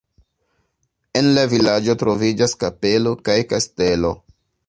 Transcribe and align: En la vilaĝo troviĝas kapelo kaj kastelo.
En 1.21 1.27
la 1.37 1.43
vilaĝo 1.51 1.95
troviĝas 2.03 2.57
kapelo 2.65 3.15
kaj 3.29 3.39
kastelo. 3.55 4.15